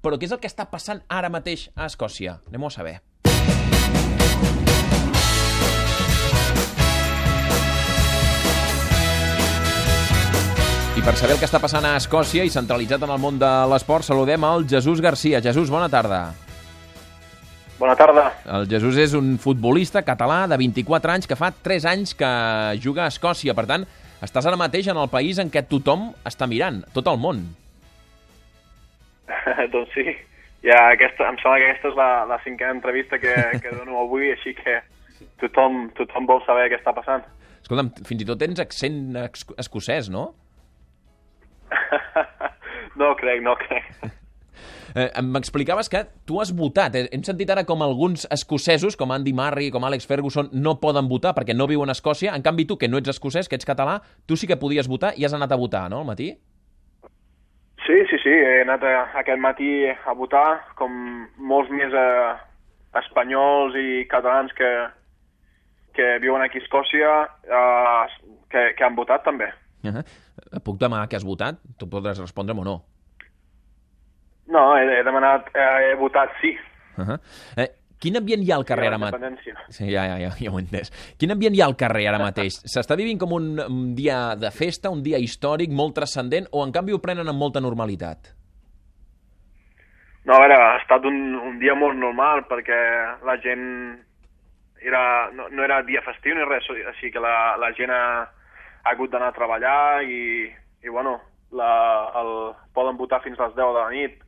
[0.00, 2.38] Però què és el que està passant ara mateix a Escòcia?
[2.48, 2.94] Anem-ho a saber.
[10.96, 13.50] I per saber el que està passant a Escòcia i centralitzat en el món de
[13.72, 15.40] l'esport, saludem al Jesús Garcia.
[15.44, 16.32] Jesús, bona tarda.
[17.80, 18.26] Bona tarda.
[18.56, 22.34] El Jesús és un futbolista català de 24 anys que fa 3 anys que
[22.80, 23.56] juga a Escòcia.
[23.56, 23.88] Per tant,
[24.24, 27.44] estàs ara mateix en el país en què tothom està mirant, tot el món.
[29.74, 30.14] doncs sí,
[30.66, 34.30] ja aquesta, em sembla que aquesta és la, la cinquena entrevista que, que dono avui,
[34.34, 34.80] així que
[35.42, 37.24] tothom, tothom vol saber què està passant.
[37.60, 39.18] Escolta'm, fins i tot tens accent
[39.60, 40.30] escocès, no?
[43.00, 44.10] no crec, no crec.
[44.90, 46.96] Eh, M'explicaves que tu has votat.
[46.98, 51.08] Eh, hem sentit ara com alguns escocesos, com Andy Murray, com Alex Ferguson, no poden
[51.08, 52.34] votar perquè no viuen a Escòcia.
[52.34, 55.14] En canvi, tu, que no ets escocès, que ets català, tu sí que podies votar
[55.16, 56.32] i has anat a votar, no, al matí?
[57.90, 58.30] Sí, sí, sí.
[58.30, 60.92] He anat a, aquest matí a votar, com
[61.42, 62.34] molts més eh,
[63.00, 64.68] espanyols i catalans que,
[65.96, 67.16] que viuen aquí a Escòcia,
[67.50, 69.50] eh, que, que han votat també.
[69.82, 70.04] Uh -huh.
[70.62, 71.58] Puc demanar que has votat?
[71.78, 72.76] Tu podràs respondre'm o no.
[74.46, 76.56] No, he, he demanat, eh, he votat sí.
[76.96, 77.18] Uh -huh.
[77.56, 79.46] eh, quin ambient hi ha al carrer ara mateix?
[79.68, 80.92] Sí, ja, ja, ja, ja ho he entès.
[81.20, 82.60] Quin ambient hi ha al carrer ara mateix?
[82.72, 86.72] S'està vivint com un, un dia de festa, un dia històric, molt transcendent, o en
[86.74, 88.32] canvi ho prenen amb molta normalitat?
[90.24, 92.78] No, a veure, ha estat un, un dia molt normal perquè
[93.24, 93.64] la gent
[94.80, 98.04] era, no, no era dia festiu ni res, així que la, la gent ha,
[98.84, 100.48] ha hagut d'anar a treballar i,
[100.84, 101.18] i bueno,
[101.52, 101.70] la,
[102.20, 102.32] el,
[102.76, 104.20] poden votar fins a les 10 de la nit.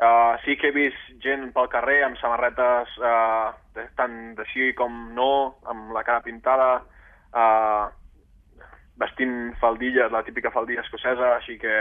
[0.00, 3.50] Uh, sí que he vist gent pel carrer amb samarretes uh,
[4.00, 6.70] tant sí com no, amb la cara pintada,
[7.36, 7.90] uh,
[9.00, 11.74] vestint faldilla, la típica faldilla escocesa, així que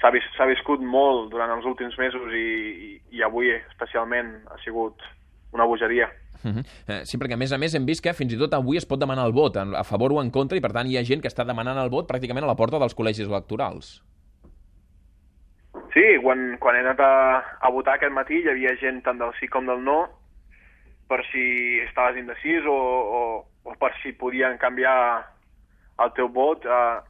[0.00, 2.48] s'ha vis, viscut molt durant els últims mesos i,
[2.88, 5.04] i, i avui especialment ha sigut
[5.52, 6.08] una bogeria.
[6.44, 6.64] Uh -huh.
[6.86, 8.86] eh, sí, perquè a més a més hem vist que fins i tot avui es
[8.86, 11.20] pot demanar el vot, a favor o en contra, i per tant hi ha gent
[11.20, 14.02] que està demanant el vot pràcticament a la porta dels col·legis electorals.
[15.98, 17.12] Sí, quan, quan he anat a,
[17.58, 19.96] a votar aquest matí hi havia gent tant del sí com del no,
[21.10, 21.42] per si
[21.82, 22.76] estaves indecís o,
[23.18, 23.22] o,
[23.66, 24.94] o per si podien canviar
[26.04, 27.00] el teu vot, eh,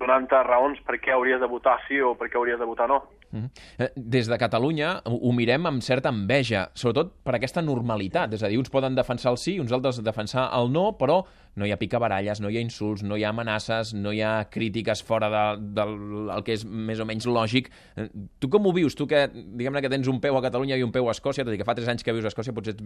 [0.00, 3.02] donant-te raons per què hauries de votar sí o per què hauries de votar no.
[3.30, 3.90] Mm -hmm.
[3.96, 8.32] Des de Catalunya ho mirem amb certa enveja, sobretot per aquesta normalitat.
[8.32, 11.24] És a dir, uns poden defensar el sí, uns altres defensar el no, però
[11.54, 14.48] no hi ha picabaralles, no hi ha insults, no hi ha amenaces, no hi ha
[14.50, 17.70] crítiques fora de, del de, que és més o menys lògic.
[17.96, 18.94] Eh, tu com ho vius?
[18.94, 21.54] Tu que, diguem-ne que tens un peu a Catalunya i un peu a Escòcia, tot
[21.54, 22.82] i que fa tres anys que vius a Escòcia, potser et,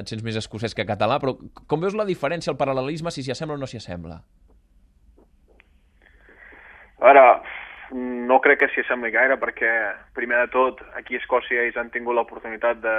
[0.00, 1.36] et sents més escocès que català, però
[1.66, 4.22] com veus la diferència, el paral·lelisme, si s'hi assembla o no s'hi assembla?
[7.00, 7.42] Ara,
[7.92, 9.70] no crec que s'hi assembli gaire perquè,
[10.16, 12.96] primer de tot, aquí a Escòcia ells han tingut l'oportunitat de,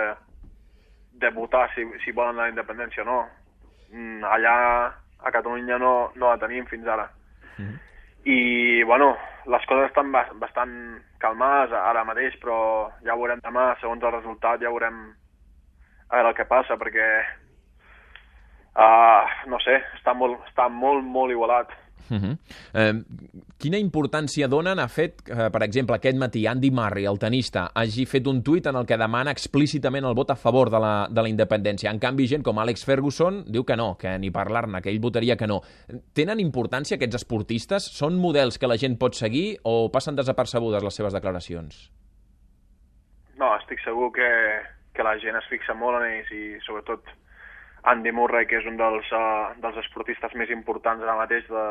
[1.17, 3.19] de votar si, si volen la independència o no.
[3.91, 4.55] Mm, allà
[5.17, 7.09] a Catalunya no, no la tenim fins ara.
[7.57, 7.75] Mm.
[8.27, 8.39] I,
[8.83, 9.15] bueno,
[9.47, 10.73] les coses estan bastant
[11.21, 12.59] calmades ara mateix, però
[13.05, 14.99] ja ho veurem demà, segons el resultat, ja veurem
[16.07, 17.07] a veure el que passa, perquè,
[18.75, 21.71] uh, no sé, està molt, està molt, molt igualat.
[22.07, 22.37] Uh -huh.
[22.73, 22.93] eh,
[23.57, 28.05] quina importància donen a fet eh, per exemple, aquest matí Andy Murray, el tenista, hagi
[28.09, 31.25] fet un tuit en el que demana explícitament el vot a favor de la, de
[31.25, 31.91] la independència.
[31.91, 35.37] En canvi, gent com Alex Ferguson diu que no, que ni parlar-ne, que ell votaria
[35.37, 35.61] que no.
[36.17, 37.89] Tenen importància aquests esportistes?
[37.97, 41.87] Són models que la gent pot seguir o passen desapercebudes les seves declaracions?
[43.37, 44.29] No, estic segur que,
[44.93, 47.09] que la gent es fixa molt en ells i sobretot
[47.87, 51.67] Andy Murray, que és un dels, uh, dels esportistes més importants ara mateix de,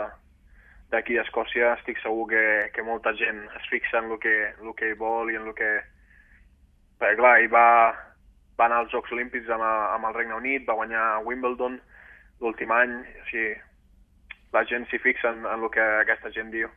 [0.92, 4.74] d'aquí a Escòcia estic segur que, que molta gent es fixa en el que, el
[4.78, 5.70] que vol i en el que...
[7.00, 7.66] Perquè clar, ell va,
[8.56, 11.80] va anar als Jocs Olímpics amb, amb el Regne Unit, va guanyar Wimbledon
[12.40, 13.54] l'últim any, o sigui,
[14.54, 16.70] la gent s'hi fixa en, en el que aquesta gent diu.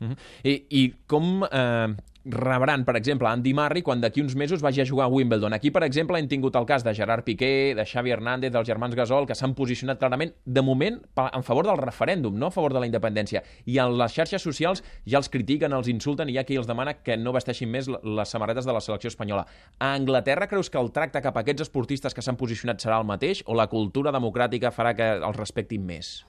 [0.00, 0.16] Uh -huh.
[0.44, 1.88] I, I com eh,
[2.26, 5.54] rebran, per exemple, Andy Murray quan d'aquí uns mesos vagi a jugar a Wimbledon.
[5.54, 8.96] Aquí, per exemple, hem tingut el cas de Gerard Piqué, de Xavi Hernández, dels germans
[8.98, 12.82] Gasol, que s'han posicionat clarament, de moment, en favor del referèndum, no a favor de
[12.82, 13.44] la independència.
[13.64, 16.66] I en les xarxes socials ja els critiquen, els insulten i hi ha qui els
[16.66, 19.46] demana que no vesteixin més les samarretes de la selecció espanyola.
[19.78, 23.06] A Anglaterra creus que el tracte cap a aquests esportistes que s'han posicionat serà el
[23.06, 26.26] mateix o la cultura democràtica farà que els respectin més?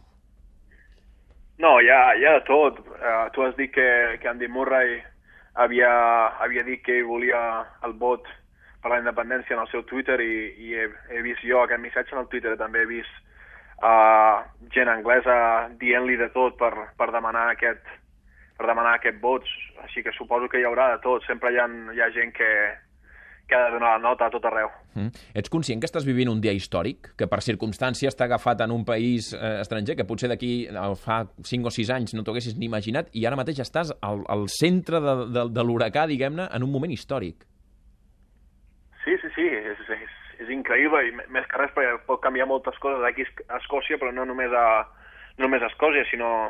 [1.57, 2.83] No, hi ha, hi ha de tot.
[2.85, 3.87] Uh, tu has dit que,
[4.21, 4.99] que Andy Murray
[5.57, 5.91] havia,
[6.43, 7.39] havia dit que volia
[7.85, 8.27] el vot
[8.81, 12.15] per la independència en el seu Twitter i, i he, he vist jo aquest missatge
[12.15, 13.13] en el Twitter, també he vist
[13.81, 15.37] uh, gent anglesa
[15.81, 17.83] dient-li de tot per, per demanar aquest,
[18.57, 19.53] per demanar aquests vots,
[19.85, 22.51] així que suposo que hi haurà de tot, sempre hi ha, hi ha gent que,
[23.47, 24.69] que ha de donar la nota a tot arreu.
[24.93, 25.13] Mm.
[25.39, 28.83] Ets conscient que estàs vivint un dia històric, que per circumstàncies t'ha agafat en un
[28.85, 30.67] país eh, estranger, que potser d'aquí
[30.99, 34.25] fa 5 o 6 anys no t'ho haguessis ni imaginat, i ara mateix estàs al,
[34.27, 37.47] al centre de, de, de l'huracà, diguem-ne, en un moment històric.
[39.05, 42.75] Sí, sí, sí, és, és, és increïble, i més que res perquè pot canviar moltes
[42.83, 44.67] coses aquí a Escòcia, però no només a,
[45.39, 46.49] no només a Escòcia, sinó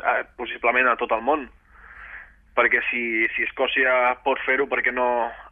[0.00, 1.50] a, possiblement a tot el món
[2.56, 3.02] perquè si,
[3.34, 5.06] si Escòcia pot fer-ho, perquè no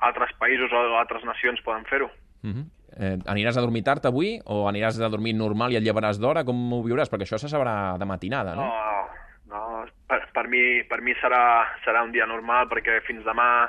[0.04, 2.10] altres països o altres nacions poden fer-ho.
[2.42, 2.64] Uh -huh.
[2.96, 6.44] eh, aniràs a dormir tard avui o aniràs a dormir normal i et llevaràs d'hora?
[6.44, 7.10] Com ho viuràs?
[7.10, 8.64] Perquè això se sabrà de matinada, no?
[8.64, 9.08] No,
[9.46, 13.68] no per, per, mi, per mi serà, serà un dia normal perquè fins demà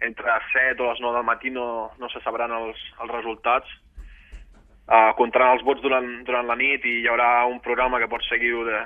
[0.00, 3.66] entre 7 o les 9 del matí no, no se sabran els, els resultats.
[4.86, 8.28] Uh, comptaran els vots durant, durant la nit i hi haurà un programa que pots
[8.28, 8.84] seguir de,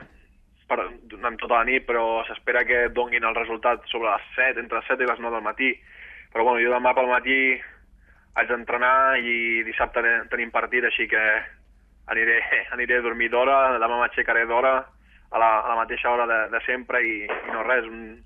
[0.70, 4.78] per, durant tota la nit, però s'espera que donguin el resultat sobre les 7, entre
[4.78, 5.75] les 7 i les 9 del matí.
[6.31, 7.38] Però bueno, jo demà pel matí
[8.38, 11.25] haig d'entrenar i dissabte tenim partit, així que
[12.14, 12.38] aniré,
[12.76, 16.61] aniré a dormir d'hora, demà m'aixecaré d'hora a, la, a la mateixa hora de, de
[16.67, 18.20] sempre i, i no res, un,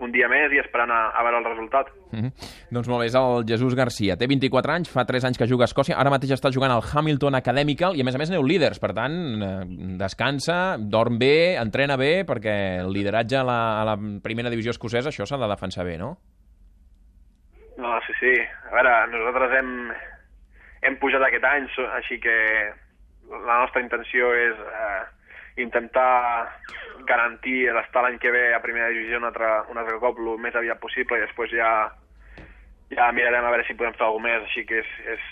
[0.00, 1.90] un dia més i esperant a, a veure el resultat.
[2.10, 2.32] Mm -hmm.
[2.70, 4.16] Doncs molt bé, és el Jesús Garcia.
[4.16, 6.82] Té 24 anys, fa 3 anys que juga a Escòcia, ara mateix està jugant al
[6.82, 9.64] Hamilton Academical i a més a més aneu líders, per tant, eh,
[9.98, 15.08] descansa, dorm bé, entrena bé, perquè el lideratge a la, a la primera divisió escocesa,
[15.08, 16.18] això s'ha de defensar bé, no?
[17.76, 18.34] No, sí, sí.
[18.70, 19.70] A veure, nosaltres hem,
[20.82, 22.36] hem pujat aquest any, així que
[23.30, 24.89] la nostra intenció és eh,
[25.56, 26.50] intentar
[27.08, 30.54] garantir l'estar l'any que ve a primera divisió un altre, un altre cop el més
[30.54, 31.72] aviat possible i després ja
[32.90, 35.26] ja mirarem a veure si podem fer alguna més, així que és, és,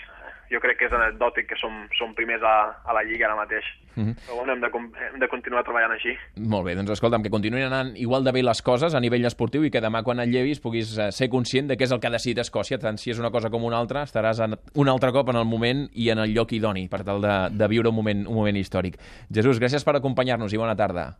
[0.49, 2.55] jo crec que és anecdòtic que som, som primers a,
[2.85, 3.65] a la Lliga ara mateix.
[3.95, 4.15] Mm -hmm.
[4.25, 4.69] Però bueno, hem de,
[5.13, 6.15] hem de continuar treballant així.
[6.37, 9.63] Molt bé, doncs escolta'm, que continuïn anant igual de bé les coses a nivell esportiu
[9.63, 12.07] i que demà quan et llevis puguis eh, ser conscient de què és el que
[12.07, 15.11] ha decidit Escòcia, tant si és una cosa com una altra, estaràs en, un altre
[15.11, 17.95] cop en el moment i en el lloc idoni per tal de, de viure un
[17.95, 18.97] moment, un moment històric.
[19.33, 21.17] Jesús, gràcies per acompanyar-nos i bona tarda.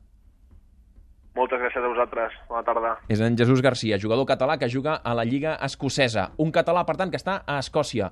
[1.40, 2.34] Moltes gràcies a vosaltres.
[2.50, 2.90] Bona tarda.
[3.08, 6.32] És en Jesús Garcia, jugador català que juga a la Lliga Escocesa.
[6.38, 8.10] Un català, per tant, que està a Escòcia.